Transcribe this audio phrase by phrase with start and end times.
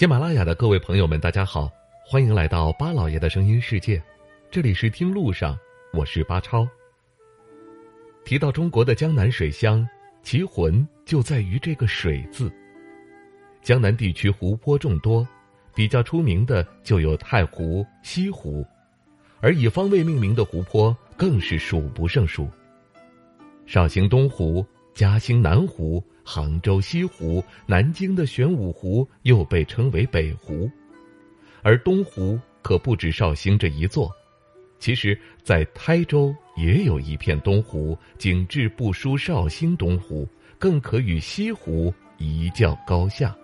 [0.00, 1.70] 喜马拉雅的各位朋友们，大家好，
[2.06, 4.02] 欢迎来到巴老爷的声音世界，
[4.50, 5.54] 这里是听路上，
[5.92, 6.66] 我是巴超。
[8.24, 9.86] 提到中国的江南水乡，
[10.22, 12.50] 其魂就在于这个“水”字。
[13.60, 15.28] 江南地区湖泊众多，
[15.74, 18.66] 比较出名的就有太湖、西湖，
[19.42, 22.48] 而以方位命名的湖泊更是数不胜数。
[23.66, 24.64] 绍兴东湖、
[24.94, 26.02] 嘉兴南湖。
[26.22, 30.70] 杭州西湖、南京的玄武湖又被称为北湖，
[31.62, 34.08] 而东湖可不止绍兴这一座。
[34.78, 43.36] 其实，在台州也有一片东湖，景致不输绍兴东湖，更可与西湖一较高下。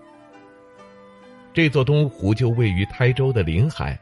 [1.52, 3.98] 这座东湖就位于台州的临海，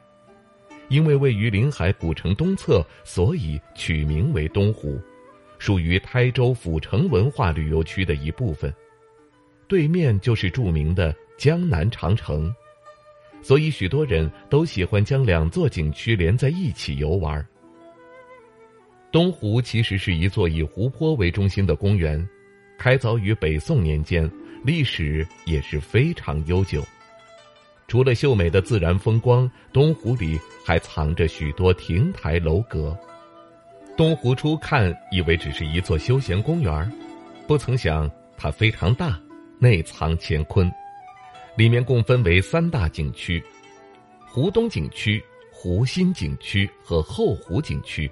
[0.89, 5.01] 因为位于临海古城东侧，所以取名为东湖。
[5.65, 8.71] 属于台州府城文化旅游区的一部分，
[9.67, 12.55] 对面就是著名的江南长城，
[13.41, 17.43] 所以许多人都喜欢将两座景区连在一起游玩。
[19.11, 22.23] 东湖其实是一座以湖泊为中心的公园，
[22.78, 24.31] 开凿于北宋年间，
[24.62, 26.84] 历史也是非常悠久。
[27.89, 32.95] 除了秀美的自然风光，东湖里还藏着许多亭台楼阁。
[33.97, 36.92] 东湖初看以为只是一座休闲公园
[37.47, 39.17] 不曾想它非常大，
[39.61, 40.70] 内藏乾坤。
[41.56, 43.41] 里面共分为三大景区：
[44.27, 45.22] 湖东景区、
[45.53, 48.11] 湖心景区和后湖景区。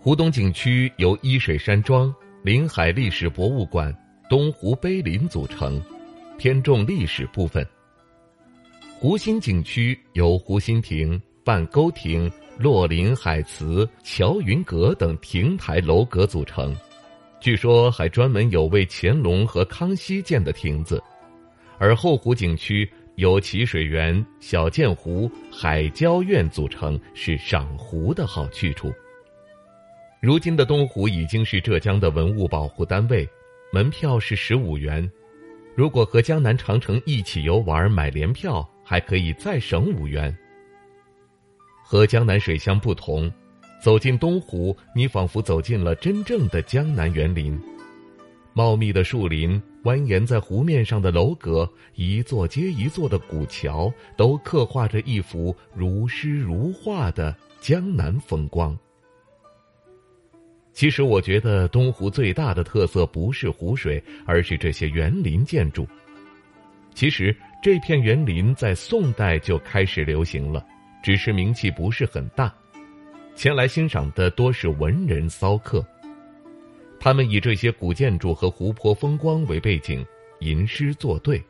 [0.00, 3.96] 湖东景区由依水山庄、临海历史博物馆、
[4.28, 5.80] 东湖碑林组成，
[6.36, 7.64] 偏重历史部分。
[8.98, 12.28] 湖心景区由湖心亭、半沟亭。
[12.58, 16.74] 洛林海祠、乔云阁等亭台楼阁组成，
[17.38, 21.02] 据说还专门有为乾隆和康熙建的亭子。
[21.78, 28.90] 而后湖景区由奇水园、小建湖、海郊苑组成，是赏湖的好去处。
[30.22, 33.28] 如今的东湖已经是浙江的文物保护单位，
[33.70, 35.08] 门票是十五元。
[35.74, 40.34] 如果和江南长城一起游玩，买联票还可以再省五元。
[41.88, 43.32] 和江南水乡不同，
[43.80, 47.56] 走进东湖，你仿佛走进了真正的江南园林。
[48.52, 58.76] 茂密的树林，蜿蜒在湖面上的楼阁，一座接一座的古桥，都刻画着一幅如诗如画的江南风光。
[60.72, 65.86] 其实，我觉得东湖最大的特色不是湖水，而是这些园林建筑。
[66.94, 67.32] 其实，
[67.62, 70.66] 这片园林在宋代就开始流行了。
[71.06, 72.52] 只是名气不是很大，
[73.36, 75.86] 前来欣赏的多是文人骚客。
[76.98, 80.04] 他们以这些古建筑和湖泊风光为背景，
[80.40, 81.40] 吟诗作对。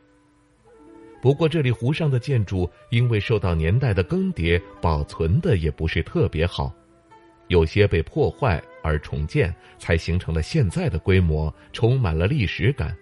[1.23, 6.71] 不过，这里湖上的建筑因为受到年代的更迭，保存的也不是特别好，
[7.47, 12.95] 有些被破坏而重建，才形成了现在的规模，充满了历史感。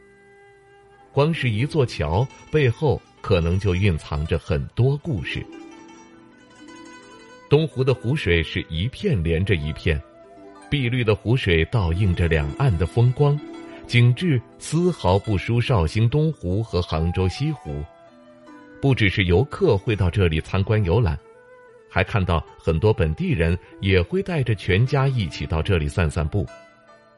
[1.11, 5.45] 光是一座桥背后，可能就蕴藏着很多故事。
[7.47, 10.01] 东湖的湖水是一片连着一片，
[10.69, 13.39] 碧绿的湖水倒映着两岸的风光，
[13.85, 17.83] 景致丝毫不输绍兴东湖和杭州西湖。
[18.81, 21.17] 不只是游客会到这里参观游览，
[21.87, 26.47] 还看到很多本地人也会带着全家一起到这里散散步，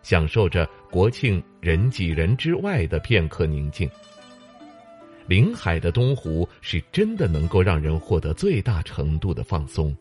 [0.02, 3.90] 享受着国庆人挤人之外的片刻宁静。
[5.26, 9.96] 临海的东湖是真的能够让人获得最大程度的放松。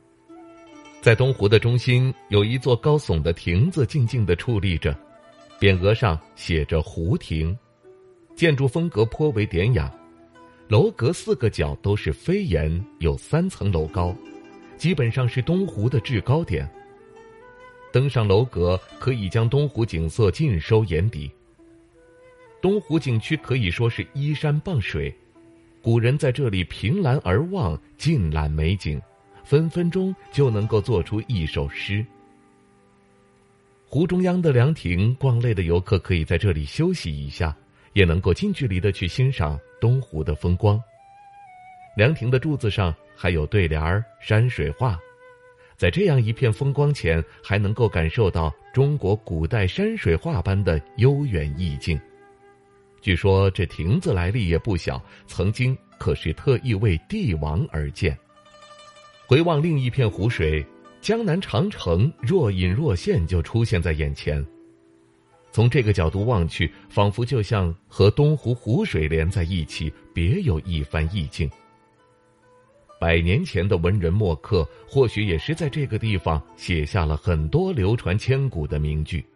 [1.06, 4.92] 在东湖的中心有一座高耸的亭子，静静地矗立着，
[5.60, 7.56] 匾额上写着“湖亭”，
[8.34, 9.88] 建筑风格颇为典雅，
[10.66, 14.12] 楼阁四个角都是飞檐，有三层楼高，
[14.76, 16.68] 基本上是东湖的制高点。
[17.92, 21.30] 登上楼阁，可以将东湖景色尽收眼底。
[22.60, 25.14] 东湖景区可以说是依山傍水，
[25.80, 29.00] 古人在这里凭栏而望，尽览美景。
[29.46, 32.04] 分分钟就能够做出一首诗。
[33.86, 37.56] 湖中央的凉亭，逛累的游客可以在这里休息一下，
[37.92, 40.82] 也能够近距离的去欣赏东湖的风光。
[41.96, 44.98] 凉亭的柱子上还有对联儿山水画，
[45.76, 52.00] 在这样一片风光前，还能够感受到中国古代山水画般的悠远意境。
[53.00, 58.18] 据说这亭子来历也不小，曾经可是特意为帝王而建。
[59.28, 60.64] 回望另一片湖水，
[61.00, 64.44] 江南长城若隐若现就出现在眼前。
[65.50, 71.50] 从这个角度望去，仿佛就像和东湖湖水连在一起，别有一番意境。
[73.00, 79.26] 百年前的文人墨客，或许也是在这个地方写下了很多流传千古的名句。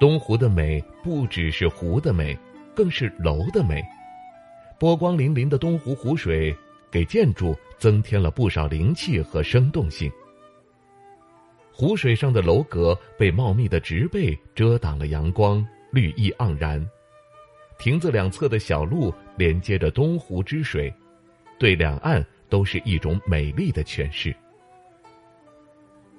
[0.00, 2.36] 东湖的美不只是湖的美，
[2.74, 3.80] 更是楼的美。
[4.80, 6.54] 波光粼粼的东湖湖水，
[6.94, 10.08] 给建筑增添了不少灵气和生动性。
[11.72, 16.88] 湖水上的楼阁被茂密的植被遮挡了阳光，绿意盎然。
[17.80, 20.94] 亭子两侧的小路连接着东湖之水。
[21.58, 24.32] 对两岸都是一种美丽的诠释。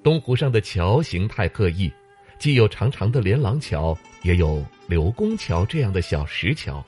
[0.04, 1.90] 东湖上的桥形态各异，
[2.38, 6.86] 既有长长的连廊桥，也有刘公桥这样的小石桥，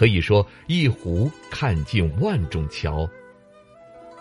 [0.00, 3.06] 可以说一湖看尽万种桥。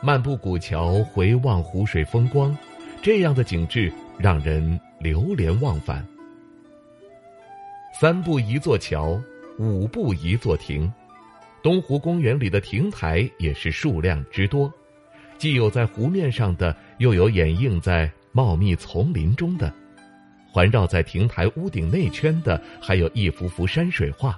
[0.02, 2.54] 漫步古桥，回望湖水风光，
[3.02, 6.06] 这样的景致让人流连忘返。
[7.98, 9.18] 三步一座桥，
[9.58, 10.92] 五步一座亭。
[11.64, 14.70] 东湖公园里的亭台也是数量之多，
[15.38, 19.74] 既有在湖面上的，又有掩映在茂密丛林中的，
[20.52, 24.38] 环绕在亭台屋顶内圈的，还有一幅幅山水画。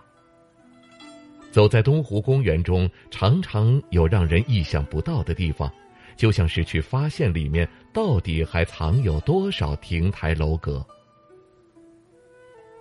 [1.51, 5.71] 走在东湖公园中，常常有让人意想不到的地方，
[6.15, 10.85] 就像是去发现里面到底还藏有多少亭台楼阁。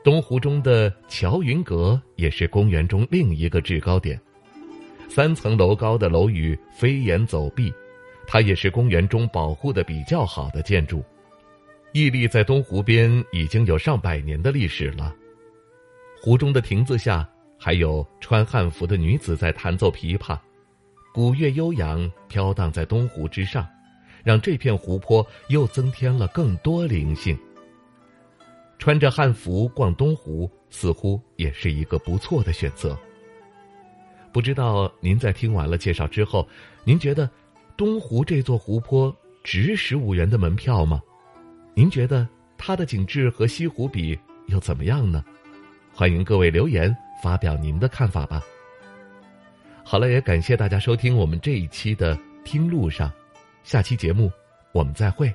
[0.02, 4.18] 东湖中的乔云阁也是公园中另一个制高点。
[5.08, 7.72] 三层楼高的楼宇飞檐走壁，
[8.26, 11.04] 它也是公园中保护的比较好的建筑。
[11.92, 15.12] 屹立在东湖边已经有上百年的历史了。
[16.22, 17.28] 湖中的亭子下，
[17.62, 20.38] 还有穿汉服的女子在弹奏琵琶，
[21.12, 23.68] 古乐悠扬飘荡在东湖之上，
[24.24, 27.38] 让这片湖泊又增添了更多灵性。
[28.78, 32.98] 穿着汉服逛东湖，似乎也是一个不错的选择。
[34.32, 36.48] 不知道您在听完了介绍之后，
[36.82, 37.28] 您觉得
[37.76, 39.14] 东湖这座湖泊
[39.44, 41.02] 值十五元的门票吗？
[41.74, 42.26] 您觉得
[42.56, 45.22] 它的景致和西湖比又怎么样呢？
[45.94, 48.42] 欢迎各位留言发表您的看法吧。
[49.84, 53.08] 好了，也感谢大家收听我们这一期的《听路上》，
[53.64, 54.30] 下期节目
[54.72, 55.32] 我们再会。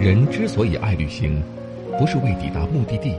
[0.00, 1.42] 人之所以爱旅行，
[1.98, 3.14] 不是为抵达目的地，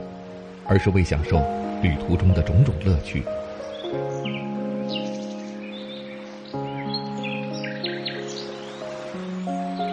[0.66, 1.38] 而是为享受
[1.84, 3.24] 旅途中的种种乐趣。